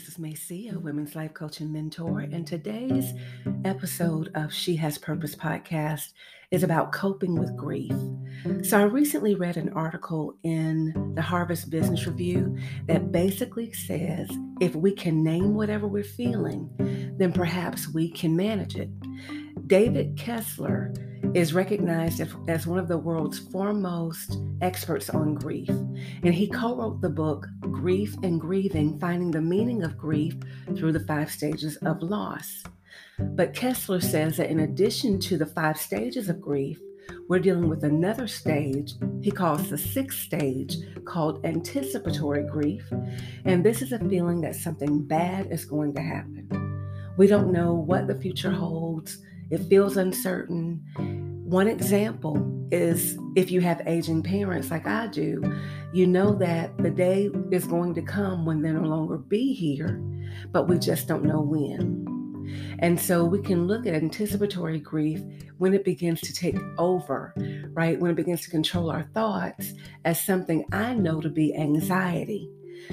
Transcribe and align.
this 0.00 0.08
is 0.08 0.18
Macy, 0.18 0.68
a 0.68 0.72
mm-hmm. 0.72 0.82
women's 0.82 1.14
life 1.14 1.34
coach 1.34 1.60
and 1.60 1.70
mentor, 1.70 2.20
and 2.20 2.32
mm-hmm. 2.32 2.44
today's 2.44 3.12
episode 3.66 4.30
of 4.34 4.50
She 4.50 4.74
Has 4.76 4.96
Purpose 4.96 5.36
podcast 5.36 6.14
is 6.50 6.62
about 6.62 6.92
coping 6.92 7.38
with 7.38 7.54
grief. 7.54 7.92
So, 8.62 8.80
I 8.80 8.84
recently 8.84 9.34
read 9.34 9.58
an 9.58 9.68
article 9.74 10.38
in 10.42 11.12
the 11.14 11.20
Harvard 11.20 11.62
Business 11.68 12.06
Review 12.06 12.56
that 12.86 13.12
basically 13.12 13.72
says 13.74 14.30
if 14.62 14.74
we 14.74 14.92
can 14.92 15.22
name 15.22 15.54
whatever 15.54 15.86
we're 15.86 16.02
feeling, 16.02 16.70
then 17.18 17.32
perhaps 17.32 17.92
we 17.92 18.10
can 18.10 18.34
manage 18.34 18.76
it. 18.76 18.88
David 19.66 20.16
Kessler 20.16 20.94
is 21.34 21.54
recognized 21.54 22.20
as 22.48 22.66
one 22.66 22.78
of 22.78 22.88
the 22.88 22.98
world's 22.98 23.38
foremost 23.38 24.38
experts 24.60 25.10
on 25.10 25.34
grief. 25.34 25.68
And 25.68 26.34
he 26.34 26.48
co 26.48 26.76
wrote 26.76 27.00
the 27.00 27.10
book 27.10 27.46
Grief 27.60 28.16
and 28.22 28.40
Grieving 28.40 28.98
Finding 28.98 29.30
the 29.30 29.40
Meaning 29.40 29.82
of 29.82 29.96
Grief 29.96 30.34
Through 30.76 30.92
the 30.92 31.06
Five 31.06 31.30
Stages 31.30 31.76
of 31.78 32.02
Loss. 32.02 32.64
But 33.18 33.54
Kessler 33.54 34.00
says 34.00 34.36
that 34.38 34.50
in 34.50 34.60
addition 34.60 35.18
to 35.20 35.36
the 35.36 35.46
five 35.46 35.78
stages 35.78 36.28
of 36.28 36.40
grief, 36.40 36.80
we're 37.28 37.38
dealing 37.38 37.68
with 37.68 37.84
another 37.84 38.26
stage 38.26 38.94
he 39.20 39.30
calls 39.30 39.68
the 39.68 39.78
sixth 39.78 40.20
stage 40.20 40.76
called 41.04 41.44
anticipatory 41.44 42.44
grief. 42.44 42.90
And 43.44 43.64
this 43.64 43.82
is 43.82 43.92
a 43.92 43.98
feeling 43.98 44.40
that 44.42 44.56
something 44.56 45.02
bad 45.02 45.50
is 45.50 45.64
going 45.64 45.94
to 45.94 46.02
happen. 46.02 46.48
We 47.16 47.26
don't 47.26 47.52
know 47.52 47.74
what 47.74 48.06
the 48.06 48.14
future 48.14 48.50
holds, 48.50 49.18
it 49.50 49.58
feels 49.68 49.96
uncertain. 49.96 50.84
One 51.44 51.68
example 51.68 52.46
is 52.70 53.18
if 53.34 53.50
you 53.50 53.60
have 53.60 53.82
aging 53.86 54.22
parents 54.22 54.70
like 54.70 54.86
I 54.86 55.08
do, 55.08 55.42
you 55.92 56.06
know 56.06 56.34
that 56.36 56.76
the 56.78 56.90
day 56.90 57.30
is 57.50 57.66
going 57.66 57.94
to 57.94 58.02
come 58.02 58.46
when 58.46 58.62
they'll 58.62 58.74
no 58.74 58.88
longer 58.88 59.18
be 59.18 59.52
here, 59.52 60.00
but 60.52 60.68
we 60.68 60.78
just 60.78 61.08
don't 61.08 61.24
know 61.24 61.40
when. 61.40 62.06
And 62.78 62.98
so 62.98 63.24
we 63.24 63.40
can 63.42 63.66
look 63.66 63.86
at 63.86 63.94
anticipatory 63.94 64.78
grief 64.78 65.20
when 65.58 65.74
it 65.74 65.84
begins 65.84 66.20
to 66.22 66.32
take 66.32 66.56
over, 66.78 67.34
right? 67.72 67.98
When 68.00 68.12
it 68.12 68.16
begins 68.16 68.42
to 68.42 68.50
control 68.50 68.90
our 68.90 69.08
thoughts 69.14 69.72
as 70.04 70.24
something 70.24 70.64
I 70.72 70.94
know 70.94 71.20
to 71.20 71.28
be 71.28 71.54
anxiety. 71.54 72.48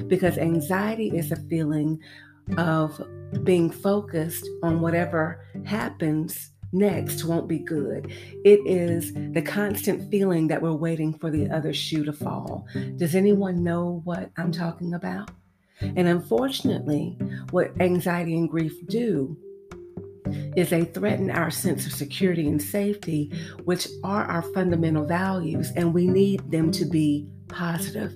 Because 0.08 0.38
anxiety 0.38 1.10
is 1.16 1.32
a 1.32 1.38
feeling 1.48 2.00
of 2.58 3.02
being 3.44 3.70
focused 3.70 4.48
on 4.64 4.80
whatever 4.82 5.46
happens 5.66 6.52
next 6.74 7.24
won't 7.24 7.48
be 7.48 7.60
good. 7.60 8.12
It 8.44 8.60
is 8.66 9.14
the 9.14 9.42
constant 9.42 10.10
feeling 10.12 10.48
that 10.48 10.62
we're 10.62 10.74
waiting 10.74 11.18
for 11.18 11.30
the 11.30 11.50
other 11.50 11.74
shoe 11.74 12.04
to 12.06 12.14
fall. 12.14 12.66
Does 12.98 13.16
anyone 13.16 13.64
know 13.64 14.02
what 14.04 14.32
I'm 14.38 14.52
talking 14.52 14.94
about? 14.94 15.32
And 15.82 16.08
unfortunately, 16.08 17.18
what 17.52 17.72
anxiety 17.80 18.36
and 18.36 18.50
grief 18.50 18.74
do 18.88 19.38
is 20.56 20.70
they 20.70 20.84
threaten 20.84 21.30
our 21.30 21.52
sense 21.52 21.86
of 21.86 21.94
security 21.94 22.48
and 22.48 22.62
safety, 22.62 23.32
which 23.64 23.88
are 24.04 24.26
our 24.26 24.42
fundamental 24.42 25.06
values, 25.06 25.72
and 25.76 25.94
we 25.94 26.08
need 26.08 26.52
them 26.52 26.72
to 26.72 26.86
be 26.86 27.28
positive. 27.48 28.14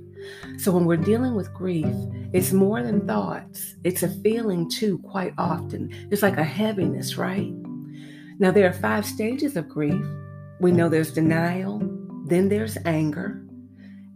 So 0.58 0.72
when 0.72 0.86
we're 0.86 0.98
dealing 0.98 1.36
with 1.36 1.54
grief, 1.54 1.96
it's 2.34 2.54
more 2.54 2.82
than 2.82 3.08
thoughts, 3.08 3.76
it's 3.84 4.04
a 4.04 4.10
feeling 4.22 4.70
too, 4.70 5.00
quite 5.00 5.34
often. 5.38 5.90
It's 6.12 6.22
like 6.22 6.38
a 6.38 6.44
heaviness, 6.44 7.18
right? 7.18 7.52
Now, 8.40 8.52
there 8.52 8.68
are 8.70 8.74
five 8.74 9.06
stages 9.06 9.56
of 9.56 9.70
grief. 9.70 10.06
We 10.60 10.72
know 10.72 10.90
there's 10.90 11.14
denial, 11.14 11.80
then 12.26 12.50
there's 12.50 12.78
anger, 12.86 13.46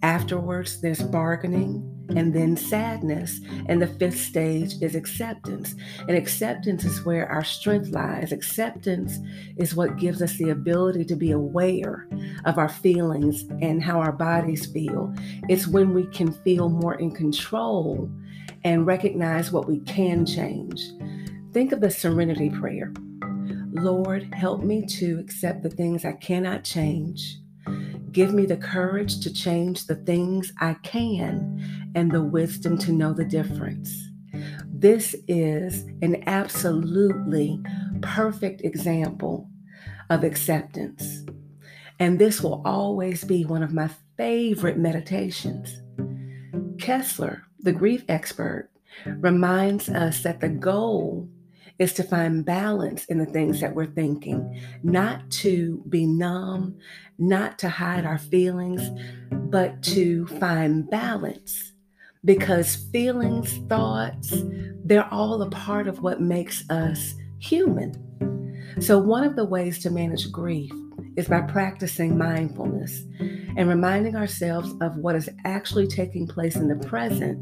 afterwards, 0.01 0.81
there's 0.81 1.01
bargaining, 1.01 1.94
and 2.09 2.33
then 2.33 2.55
sadness. 2.55 3.39
And 3.67 3.81
the 3.81 3.87
fifth 3.87 4.19
stage 4.19 4.81
is 4.81 4.95
acceptance. 4.95 5.75
And 6.07 6.11
acceptance 6.11 6.83
is 6.83 7.05
where 7.05 7.27
our 7.29 7.43
strength 7.43 7.89
lies. 7.89 8.31
Acceptance 8.31 9.17
is 9.57 9.75
what 9.75 9.97
gives 9.97 10.21
us 10.21 10.37
the 10.37 10.49
ability 10.49 11.05
to 11.05 11.15
be 11.15 11.31
aware 11.31 12.07
of 12.45 12.57
our 12.57 12.69
feelings 12.69 13.43
and 13.61 13.83
how 13.83 13.99
our 13.99 14.11
bodies 14.11 14.65
feel. 14.67 15.13
It's 15.49 15.67
when 15.67 15.93
we 15.93 16.07
can 16.07 16.31
feel 16.31 16.69
more 16.69 16.95
in 16.95 17.11
control 17.11 18.09
and 18.63 18.85
recognize 18.85 19.51
what 19.51 19.67
we 19.67 19.79
can 19.81 20.25
change. 20.25 20.81
Think 21.53 21.71
of 21.71 21.81
the 21.81 21.91
serenity 21.91 22.49
prayer. 22.49 22.93
Lord, 23.71 24.33
help 24.33 24.63
me 24.63 24.85
to 24.85 25.19
accept 25.19 25.61
the 25.61 25.69
things 25.69 26.05
I 26.05 26.13
cannot 26.13 26.63
change. 26.63 27.39
Give 28.11 28.33
me 28.33 28.45
the 28.45 28.55
courage 28.55 29.19
to 29.21 29.33
change 29.33 29.87
the 29.87 29.95
things 29.95 30.53
I 30.61 30.75
can 30.75 31.84
and 31.95 32.11
the 32.11 32.21
wisdom 32.21 32.77
to 32.79 32.91
know 32.91 33.13
the 33.13 33.25
difference. 33.25 34.09
This 34.67 35.15
is 35.27 35.85
an 36.01 36.23
absolutely 36.27 37.59
perfect 38.01 38.61
example 38.61 39.49
of 40.09 40.23
acceptance. 40.23 41.25
And 41.99 42.19
this 42.19 42.41
will 42.41 42.61
always 42.65 43.23
be 43.23 43.45
one 43.45 43.63
of 43.63 43.73
my 43.73 43.89
favorite 44.17 44.77
meditations. 44.77 45.81
Kessler, 46.77 47.43
the 47.59 47.71
grief 47.71 48.03
expert, 48.09 48.69
reminds 49.07 49.89
us 49.89 50.21
that 50.23 50.41
the 50.41 50.49
goal 50.49 51.29
is 51.79 51.93
to 51.93 52.03
find 52.03 52.45
balance 52.45 53.05
in 53.05 53.17
the 53.17 53.25
things 53.25 53.59
that 53.59 53.75
we're 53.75 53.85
thinking, 53.85 54.61
not 54.83 55.29
to 55.29 55.83
be 55.89 56.05
numb, 56.05 56.77
not 57.17 57.59
to 57.59 57.69
hide 57.69 58.05
our 58.05 58.17
feelings, 58.17 58.89
but 59.31 59.81
to 59.83 60.25
find 60.27 60.89
balance. 60.89 61.73
Because 62.25 62.75
feelings, 62.91 63.57
thoughts, 63.69 64.33
they're 64.83 65.11
all 65.13 65.41
a 65.41 65.49
part 65.49 65.87
of 65.87 66.01
what 66.01 66.21
makes 66.21 66.67
us 66.69 67.13
human. 67.39 67.93
So, 68.81 68.97
one 68.97 69.23
of 69.23 69.35
the 69.35 69.45
ways 69.45 69.79
to 69.83 69.89
manage 69.89 70.31
grief 70.31 70.71
is 71.15 71.27
by 71.27 71.41
practicing 71.41 72.17
mindfulness 72.17 73.03
and 73.19 73.69
reminding 73.69 74.15
ourselves 74.15 74.73
of 74.81 74.97
what 74.97 75.15
is 75.15 75.29
actually 75.45 75.87
taking 75.87 76.27
place 76.27 76.55
in 76.55 76.67
the 76.67 76.87
present 76.87 77.39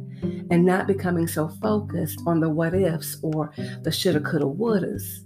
and 0.52 0.66
not 0.66 0.86
becoming 0.86 1.28
so 1.28 1.48
focused 1.62 2.22
on 2.28 2.40
the 2.40 2.50
what 2.50 2.76
ifs 2.76 3.18
or 3.24 3.52
the 3.82 3.92
shoulda, 3.92 4.20
coulda, 4.20 4.46
wouldas. 4.46 5.24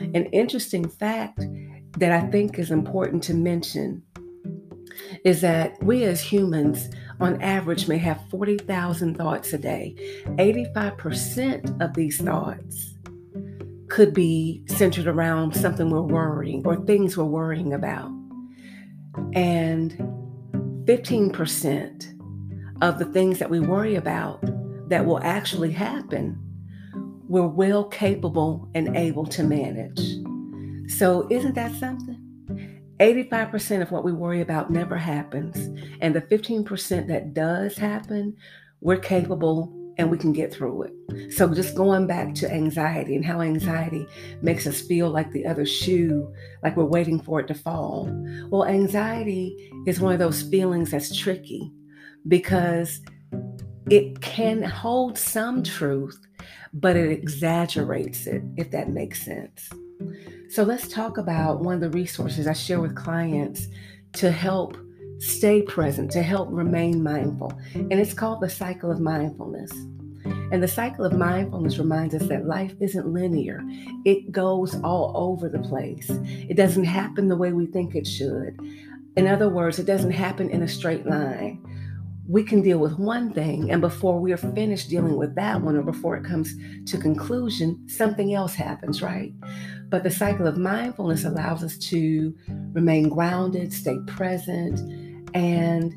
An 0.00 0.24
interesting 0.26 0.88
fact 0.88 1.44
that 1.98 2.12
I 2.12 2.26
think 2.28 2.58
is 2.58 2.70
important 2.70 3.22
to 3.24 3.34
mention 3.34 4.02
is 5.24 5.40
that 5.42 5.82
we 5.82 6.04
as 6.04 6.20
humans, 6.20 6.88
on 7.20 7.40
average, 7.42 7.88
may 7.88 7.98
have 7.98 8.20
40,000 8.30 9.16
thoughts 9.16 9.52
a 9.52 9.58
day. 9.58 9.94
85% 10.38 11.80
of 11.80 11.94
these 11.94 12.20
thoughts 12.20 12.94
could 13.88 14.14
be 14.14 14.64
centered 14.68 15.06
around 15.06 15.54
something 15.54 15.90
we're 15.90 16.00
worrying 16.00 16.66
or 16.66 16.76
things 16.76 17.16
we're 17.16 17.24
worrying 17.24 17.74
about. 17.74 18.10
And 19.34 19.92
15% 20.86 22.82
of 22.82 22.98
the 22.98 23.04
things 23.04 23.38
that 23.38 23.50
we 23.50 23.60
worry 23.60 23.94
about 23.94 24.42
that 24.88 25.06
will 25.06 25.20
actually 25.22 25.72
happen, 25.72 26.38
we're 27.28 27.46
well 27.46 27.84
capable 27.84 28.68
and 28.74 28.96
able 28.96 29.26
to 29.26 29.42
manage. 29.42 30.00
So, 30.90 31.26
isn't 31.30 31.54
that 31.54 31.74
something? 31.76 32.11
85% 33.02 33.82
of 33.82 33.90
what 33.90 34.04
we 34.04 34.12
worry 34.12 34.40
about 34.40 34.70
never 34.70 34.96
happens. 34.96 35.56
And 36.00 36.14
the 36.14 36.22
15% 36.22 37.08
that 37.08 37.34
does 37.34 37.76
happen, 37.76 38.36
we're 38.80 38.98
capable 38.98 39.76
and 39.98 40.08
we 40.08 40.16
can 40.16 40.32
get 40.32 40.54
through 40.54 40.84
it. 40.84 41.32
So, 41.32 41.52
just 41.52 41.74
going 41.74 42.06
back 42.06 42.34
to 42.36 42.50
anxiety 42.50 43.16
and 43.16 43.24
how 43.24 43.40
anxiety 43.40 44.06
makes 44.40 44.66
us 44.66 44.80
feel 44.80 45.10
like 45.10 45.32
the 45.32 45.44
other 45.44 45.66
shoe, 45.66 46.32
like 46.62 46.76
we're 46.76 46.84
waiting 46.84 47.20
for 47.20 47.40
it 47.40 47.48
to 47.48 47.54
fall. 47.54 48.08
Well, 48.48 48.64
anxiety 48.64 49.70
is 49.86 50.00
one 50.00 50.12
of 50.12 50.18
those 50.20 50.42
feelings 50.42 50.92
that's 50.92 51.14
tricky 51.14 51.72
because 52.28 53.00
it 53.90 54.20
can 54.20 54.62
hold 54.62 55.18
some 55.18 55.62
truth, 55.62 56.18
but 56.72 56.96
it 56.96 57.10
exaggerates 57.10 58.26
it, 58.26 58.42
if 58.56 58.70
that 58.70 58.90
makes 58.90 59.24
sense. 59.24 59.68
So, 60.52 60.64
let's 60.64 60.86
talk 60.86 61.16
about 61.16 61.60
one 61.60 61.76
of 61.76 61.80
the 61.80 61.88
resources 61.88 62.46
I 62.46 62.52
share 62.52 62.78
with 62.78 62.94
clients 62.94 63.68
to 64.12 64.30
help 64.30 64.76
stay 65.18 65.62
present, 65.62 66.10
to 66.10 66.22
help 66.22 66.48
remain 66.50 67.02
mindful. 67.02 67.58
And 67.72 67.94
it's 67.94 68.12
called 68.12 68.42
the 68.42 68.50
cycle 68.50 68.90
of 68.90 69.00
mindfulness. 69.00 69.72
And 70.52 70.62
the 70.62 70.68
cycle 70.68 71.06
of 71.06 71.14
mindfulness 71.14 71.78
reminds 71.78 72.14
us 72.14 72.26
that 72.28 72.44
life 72.44 72.74
isn't 72.80 73.10
linear, 73.10 73.62
it 74.04 74.30
goes 74.30 74.78
all 74.82 75.14
over 75.16 75.48
the 75.48 75.58
place. 75.58 76.10
It 76.10 76.58
doesn't 76.58 76.84
happen 76.84 77.28
the 77.28 77.36
way 77.38 77.54
we 77.54 77.64
think 77.64 77.94
it 77.94 78.06
should. 78.06 78.60
In 79.16 79.26
other 79.26 79.48
words, 79.48 79.78
it 79.78 79.86
doesn't 79.86 80.10
happen 80.10 80.50
in 80.50 80.62
a 80.62 80.68
straight 80.68 81.06
line. 81.06 81.64
We 82.32 82.42
can 82.42 82.62
deal 82.62 82.78
with 82.78 82.98
one 82.98 83.30
thing, 83.34 83.70
and 83.70 83.82
before 83.82 84.18
we 84.18 84.32
are 84.32 84.38
finished 84.38 84.88
dealing 84.88 85.18
with 85.18 85.34
that 85.34 85.60
one, 85.60 85.76
or 85.76 85.82
before 85.82 86.16
it 86.16 86.24
comes 86.24 86.54
to 86.86 86.96
conclusion, 86.96 87.86
something 87.90 88.32
else 88.32 88.54
happens, 88.54 89.02
right? 89.02 89.34
But 89.90 90.02
the 90.02 90.10
cycle 90.10 90.46
of 90.46 90.56
mindfulness 90.56 91.26
allows 91.26 91.62
us 91.62 91.76
to 91.90 92.34
remain 92.72 93.10
grounded, 93.10 93.70
stay 93.70 93.98
present, 94.06 94.80
and 95.34 95.94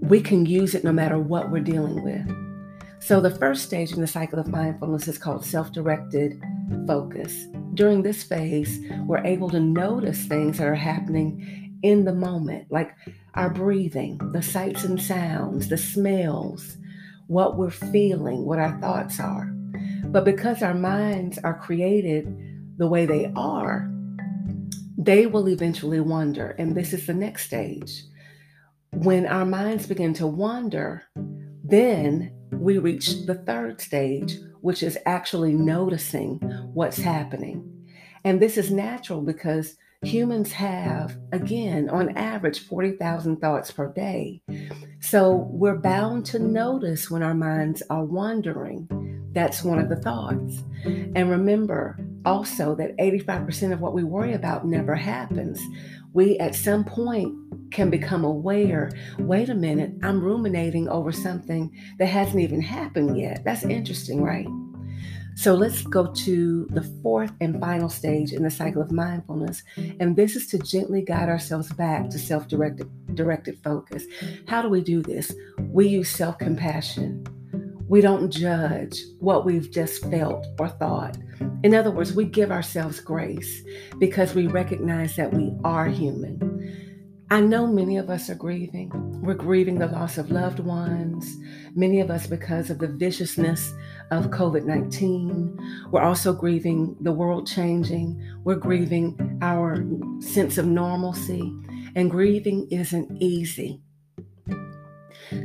we 0.00 0.20
can 0.20 0.46
use 0.46 0.76
it 0.76 0.84
no 0.84 0.92
matter 0.92 1.18
what 1.18 1.50
we're 1.50 1.58
dealing 1.58 2.04
with. 2.04 3.02
So, 3.02 3.20
the 3.20 3.34
first 3.34 3.64
stage 3.64 3.90
in 3.90 4.00
the 4.00 4.06
cycle 4.06 4.38
of 4.38 4.46
mindfulness 4.46 5.08
is 5.08 5.18
called 5.18 5.44
self 5.44 5.72
directed 5.72 6.40
focus. 6.86 7.48
During 7.74 8.02
this 8.02 8.22
phase, 8.22 8.78
we're 9.08 9.24
able 9.24 9.50
to 9.50 9.58
notice 9.58 10.24
things 10.24 10.58
that 10.58 10.68
are 10.68 10.76
happening 10.76 11.80
in 11.82 12.04
the 12.04 12.14
moment, 12.14 12.70
like 12.70 12.94
our 13.34 13.50
breathing, 13.50 14.18
the 14.32 14.42
sights 14.42 14.84
and 14.84 15.00
sounds, 15.00 15.68
the 15.68 15.78
smells, 15.78 16.76
what 17.26 17.56
we're 17.56 17.70
feeling, 17.70 18.44
what 18.44 18.58
our 18.58 18.78
thoughts 18.80 19.18
are. 19.18 19.46
But 20.04 20.24
because 20.24 20.62
our 20.62 20.74
minds 20.74 21.38
are 21.38 21.58
created 21.58 22.26
the 22.76 22.86
way 22.86 23.06
they 23.06 23.32
are, 23.34 23.90
they 24.98 25.26
will 25.26 25.48
eventually 25.48 26.00
wander. 26.00 26.50
And 26.58 26.76
this 26.76 26.92
is 26.92 27.06
the 27.06 27.14
next 27.14 27.46
stage. 27.46 28.02
When 28.92 29.26
our 29.26 29.46
minds 29.46 29.86
begin 29.86 30.12
to 30.14 30.26
wander, 30.26 31.04
then 31.64 32.32
we 32.52 32.78
reach 32.78 33.24
the 33.24 33.36
third 33.46 33.80
stage, 33.80 34.36
which 34.60 34.82
is 34.82 34.98
actually 35.06 35.54
noticing 35.54 36.36
what's 36.74 36.98
happening. 36.98 37.68
And 38.24 38.40
this 38.40 38.58
is 38.58 38.70
natural 38.70 39.22
because 39.22 39.76
humans 40.02 40.52
have, 40.52 41.16
again, 41.32 41.88
on 41.88 42.16
average, 42.16 42.66
40,000 42.66 43.36
thoughts 43.36 43.70
per 43.70 43.92
day. 43.92 44.42
So 45.00 45.48
we're 45.50 45.78
bound 45.78 46.26
to 46.26 46.38
notice 46.38 47.10
when 47.10 47.22
our 47.22 47.34
minds 47.34 47.82
are 47.90 48.04
wandering. 48.04 48.88
That's 49.32 49.62
one 49.62 49.78
of 49.78 49.88
the 49.88 49.96
thoughts. 49.96 50.62
And 50.84 51.30
remember 51.30 51.98
also 52.24 52.74
that 52.76 52.96
85% 52.98 53.72
of 53.72 53.80
what 53.80 53.94
we 53.94 54.04
worry 54.04 54.34
about 54.34 54.66
never 54.66 54.94
happens. 54.94 55.60
We, 56.12 56.38
at 56.38 56.54
some 56.54 56.84
point, 56.84 57.34
can 57.70 57.88
become 57.88 58.22
aware 58.24 58.90
wait 59.18 59.48
a 59.48 59.54
minute, 59.54 59.92
I'm 60.02 60.20
ruminating 60.20 60.88
over 60.88 61.10
something 61.10 61.74
that 61.98 62.06
hasn't 62.06 62.40
even 62.40 62.60
happened 62.60 63.18
yet. 63.18 63.42
That's 63.44 63.64
interesting, 63.64 64.22
right? 64.22 64.46
So 65.34 65.54
let's 65.54 65.82
go 65.82 66.12
to 66.12 66.66
the 66.70 66.82
fourth 67.02 67.32
and 67.40 67.58
final 67.58 67.88
stage 67.88 68.32
in 68.32 68.42
the 68.42 68.50
cycle 68.50 68.82
of 68.82 68.92
mindfulness. 68.92 69.62
And 69.98 70.16
this 70.16 70.36
is 70.36 70.46
to 70.48 70.58
gently 70.58 71.02
guide 71.02 71.28
ourselves 71.28 71.72
back 71.72 72.10
to 72.10 72.18
self 72.18 72.48
directed 72.48 73.58
focus. 73.64 74.04
How 74.46 74.62
do 74.62 74.68
we 74.68 74.82
do 74.82 75.02
this? 75.02 75.34
We 75.58 75.88
use 75.88 76.10
self 76.10 76.38
compassion. 76.38 77.24
We 77.88 78.00
don't 78.00 78.30
judge 78.30 79.02
what 79.18 79.44
we've 79.44 79.70
just 79.70 80.02
felt 80.10 80.46
or 80.58 80.68
thought. 80.68 81.18
In 81.62 81.74
other 81.74 81.90
words, 81.90 82.12
we 82.12 82.24
give 82.24 82.50
ourselves 82.50 83.00
grace 83.00 83.62
because 83.98 84.34
we 84.34 84.46
recognize 84.46 85.14
that 85.16 85.32
we 85.32 85.52
are 85.62 85.88
human. 85.88 86.81
I 87.32 87.40
know 87.40 87.66
many 87.66 87.96
of 87.96 88.10
us 88.10 88.28
are 88.28 88.34
grieving. 88.34 88.90
We're 89.22 89.32
grieving 89.32 89.78
the 89.78 89.86
loss 89.86 90.18
of 90.18 90.30
loved 90.30 90.58
ones, 90.58 91.34
many 91.74 92.00
of 92.00 92.10
us 92.10 92.26
because 92.26 92.68
of 92.68 92.78
the 92.78 92.88
viciousness 92.88 93.72
of 94.10 94.26
COVID 94.26 94.66
19. 94.66 95.86
We're 95.90 96.02
also 96.02 96.34
grieving 96.34 96.94
the 97.00 97.12
world 97.12 97.46
changing. 97.46 98.22
We're 98.44 98.56
grieving 98.56 99.38
our 99.40 99.82
sense 100.20 100.58
of 100.58 100.66
normalcy. 100.66 101.40
And 101.96 102.10
grieving 102.10 102.68
isn't 102.70 103.10
easy. 103.22 103.80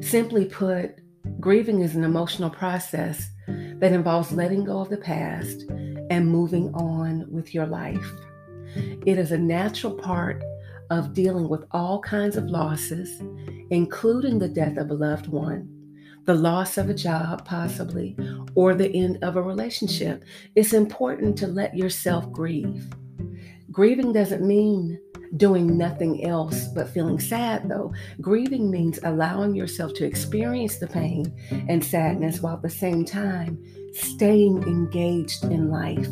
Simply 0.01 0.43
put, 0.43 0.91
grieving 1.39 1.79
is 1.79 1.95
an 1.95 2.03
emotional 2.03 2.49
process 2.49 3.29
that 3.47 3.93
involves 3.93 4.33
letting 4.33 4.65
go 4.65 4.81
of 4.81 4.89
the 4.89 4.97
past 4.97 5.63
and 6.09 6.29
moving 6.29 6.73
on 6.73 7.31
with 7.31 7.53
your 7.53 7.65
life. 7.65 8.11
It 9.05 9.17
is 9.17 9.31
a 9.31 9.37
natural 9.37 9.93
part 9.93 10.43
of 10.89 11.13
dealing 11.13 11.49
with 11.49 11.65
all 11.71 11.99
kinds 11.99 12.37
of 12.37 12.45
losses, 12.45 13.21
including 13.69 14.39
the 14.39 14.47
death 14.47 14.77
of 14.77 14.89
a 14.89 14.93
loved 14.93 15.27
one, 15.27 15.69
the 16.25 16.35
loss 16.35 16.77
of 16.77 16.89
a 16.89 16.93
job, 16.93 17.45
possibly, 17.45 18.17
or 18.55 18.73
the 18.73 18.93
end 18.93 19.17
of 19.23 19.35
a 19.35 19.41
relationship. 19.41 20.23
It's 20.55 20.73
important 20.73 21.37
to 21.39 21.47
let 21.47 21.75
yourself 21.75 22.31
grieve. 22.31 22.87
Grieving 23.71 24.11
doesn't 24.11 24.45
mean 24.45 24.99
doing 25.35 25.77
nothing 25.77 26.23
else 26.25 26.67
but 26.69 26.89
feeling 26.89 27.19
sad, 27.19 27.69
though. 27.69 27.93
Grieving 28.21 28.71
means 28.71 28.99
allowing 29.03 29.55
yourself 29.55 29.93
to 29.95 30.05
experience 30.05 30.77
the 30.77 30.87
pain 30.87 31.33
and 31.67 31.83
sadness 31.83 32.41
while 32.41 32.55
at 32.55 32.61
the 32.61 32.69
same 32.69 33.03
time 33.03 33.61
staying 33.93 34.63
engaged 34.63 35.43
in 35.45 35.69
life. 35.69 36.07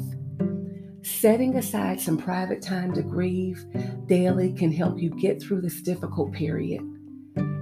Setting 1.06 1.56
aside 1.56 2.02
some 2.02 2.18
private 2.18 2.64
time 2.64 2.92
to 2.96 3.04
grieve 3.04 3.64
daily 4.08 4.52
can 4.52 4.72
help 4.72 4.98
you 4.98 5.12
get 5.12 5.40
through 5.40 5.62
this 5.62 5.80
difficult 5.84 6.34
period. 6.34 6.82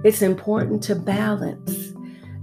It's 0.02 0.22
important 0.22 0.82
to 0.84 0.94
balance 0.96 1.92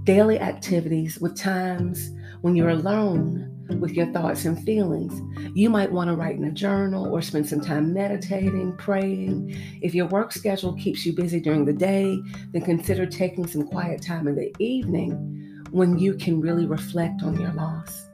daily 0.04 0.38
activities 0.38 1.18
with 1.18 1.36
times 1.36 2.12
when 2.42 2.54
you're 2.54 2.68
alone 2.68 3.48
with 3.80 3.94
your 3.94 4.12
thoughts 4.12 4.44
and 4.44 4.62
feelings. 4.64 5.20
You 5.56 5.70
might 5.70 5.90
want 5.90 6.06
to 6.08 6.14
write 6.14 6.36
in 6.36 6.44
a 6.44 6.52
journal 6.52 7.12
or 7.12 7.20
spend 7.20 7.48
some 7.48 7.60
time 7.60 7.92
meditating, 7.92 8.76
praying. 8.76 9.56
If 9.82 9.96
your 9.96 10.06
work 10.06 10.30
schedule 10.30 10.74
keeps 10.74 11.04
you 11.04 11.14
busy 11.14 11.40
during 11.40 11.64
the 11.64 11.72
day, 11.72 12.16
then 12.52 12.62
consider 12.62 13.06
taking 13.06 13.48
some 13.48 13.66
quiet 13.66 14.02
time 14.02 14.28
in 14.28 14.36
the 14.36 14.54
evening 14.60 15.64
when 15.72 15.98
you 15.98 16.14
can 16.14 16.40
really 16.40 16.66
reflect 16.66 17.24
on 17.24 17.40
your 17.40 17.52
loss. 17.54 18.06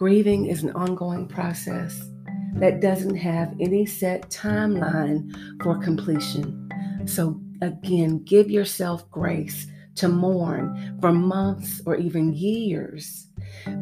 Grieving 0.00 0.46
is 0.46 0.62
an 0.62 0.70
ongoing 0.70 1.28
process 1.28 2.08
that 2.54 2.80
doesn't 2.80 3.16
have 3.16 3.54
any 3.60 3.84
set 3.84 4.30
timeline 4.30 5.30
for 5.62 5.76
completion. 5.76 6.70
So, 7.04 7.38
again, 7.60 8.24
give 8.24 8.50
yourself 8.50 9.10
grace 9.10 9.66
to 9.96 10.08
mourn 10.08 10.96
for 11.02 11.12
months 11.12 11.82
or 11.84 11.96
even 11.96 12.32
years 12.32 13.26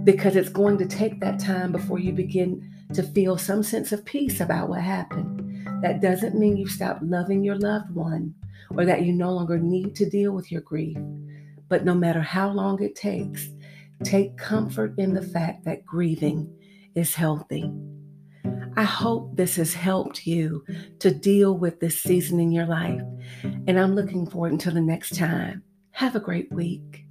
because 0.03 0.35
it's 0.35 0.49
going 0.49 0.76
to 0.79 0.87
take 0.87 1.20
that 1.20 1.38
time 1.38 1.70
before 1.70 2.00
you 2.00 2.11
begin 2.11 2.69
to 2.94 3.05
feel 3.05 3.38
some 3.38 3.62
sense 3.62 3.93
of 3.93 4.05
peace 4.05 4.41
about 4.41 4.69
what 4.69 4.81
happened. 4.81 5.69
That 5.82 6.00
doesn't 6.00 6.37
mean 6.37 6.56
you 6.56 6.67
stop 6.67 6.99
loving 7.00 7.44
your 7.44 7.59
loved 7.61 7.94
one 7.94 8.35
or 8.76 8.85
that 8.85 9.03
you 9.03 9.12
no 9.12 9.32
longer 9.32 9.56
need 9.56 9.94
to 9.94 10.11
deal 10.11 10.32
with 10.32 10.50
your 10.50 10.62
grief. 10.62 10.99
But 11.69 11.85
no 11.85 11.94
matter 11.94 12.23
how 12.23 12.50
long 12.50 12.82
it 12.82 12.97
takes, 12.97 13.50
Take 14.05 14.37
comfort 14.37 14.95
in 14.99 15.15
the 15.15 15.23
fact 15.23 15.65
that 15.65 15.85
grieving 15.85 16.53
is 16.95 17.15
healthy. 17.15 17.71
I 18.77 18.85
hope 18.85 19.35
this 19.35 19.56
has 19.56 19.75
helped 19.75 20.25
you 20.27 20.65
to 21.00 21.11
deal 21.11 21.59
with 21.59 21.81
this 21.81 22.00
season 22.00 22.39
in 22.39 22.53
your 22.53 22.67
life. 22.67 23.03
And 23.43 23.79
I'm 23.79 23.97
looking 23.97 24.25
forward 24.25 24.53
until 24.53 24.75
the 24.75 24.81
next 24.81 25.17
time. 25.17 25.65
Have 25.91 26.15
a 26.15 26.20
great 26.20 26.53
week. 26.53 27.07